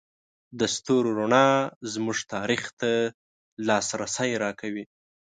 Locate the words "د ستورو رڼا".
0.59-1.47